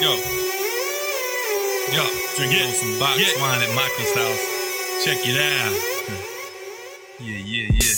[0.00, 0.14] Yo.
[1.90, 2.04] Yo,
[2.36, 2.66] drinking Yeah.
[2.66, 3.40] on some box Yeah.
[3.42, 4.42] wine at Michael's house.
[5.04, 5.74] Check it out.
[7.18, 7.94] Yeah, yeah, yeah.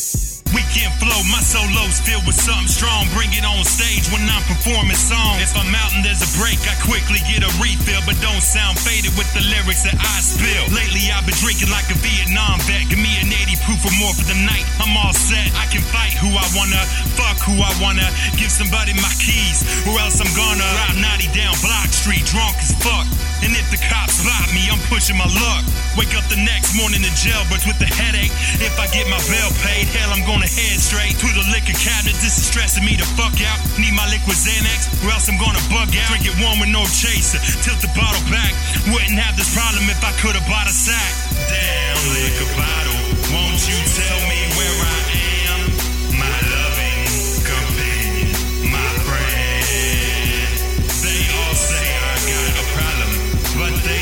[0.55, 3.07] Weekend flow, my solos filled with something strong.
[3.15, 5.43] Bring it on stage when I'm performing songs.
[5.43, 8.79] If I'm out and there's a break, I quickly get a refill, but don't sound
[8.81, 10.65] faded with the lyrics that I spill.
[10.75, 12.89] Lately, I've been drinking like a Vietnam vet.
[12.89, 14.65] Give me an 80 proof or more for the night.
[14.81, 15.53] I'm all set.
[15.55, 16.83] I can fight who I wanna,
[17.15, 18.09] fuck who I wanna.
[18.37, 21.55] Give somebody my keys, or else I'm gonna ride naughty down
[22.01, 23.05] Street, drunk as fuck.
[23.45, 25.69] And if the cops spot me, I'm pushing my luck.
[26.01, 28.33] Wake up the next morning in jailbirds with a headache.
[28.57, 32.17] If I get my bill paid, hell, I'm gonna head straight to the liquor cabinet.
[32.25, 33.61] This is stressing me the fuck out.
[33.77, 36.09] Need my liquid Xanax, or else I'm gonna bug out.
[36.09, 37.37] Drink it warm with no chaser.
[37.61, 38.57] Tilt the bottle back.
[38.89, 41.30] Wouldn't have this problem if I could've bought a sack.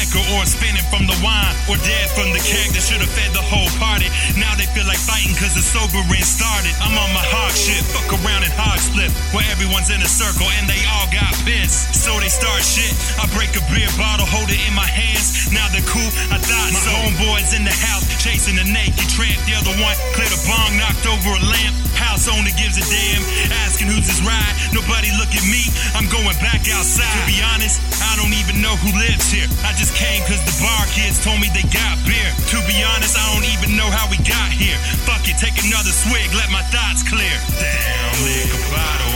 [0.00, 3.28] liquor or spinning from the wine, or dead from the keg that should have fed
[3.36, 4.08] the whole party.
[4.40, 6.72] Now they feel like fighting cause the sobering started.
[6.80, 10.48] I'm on my hog shit, fuck around and hog split, where everyone's in a circle
[10.56, 11.92] and they all got pissed.
[11.92, 12.96] So they start shit.
[13.20, 15.52] I break a beer bottle, hold it in my hands.
[15.52, 19.36] Now they're cool, I thought my homeboys in the house chasing a naked tramp.
[19.44, 21.76] The other one cleared a bong, knocked over a lamp.
[21.92, 23.20] House owner gives a damn,
[23.68, 24.54] asking who's his ride.
[24.72, 27.29] Nobody look at me, I'm going back outside
[27.70, 27.78] is?
[28.02, 29.46] I don't even know who lives here.
[29.62, 32.30] I just came cause the bar kids told me they got beer.
[32.50, 34.76] To be honest, I don't even know how we got here.
[35.06, 37.36] Fuck it, take another swig, let my thoughts clear.
[37.58, 39.09] Damn, liquor bottle.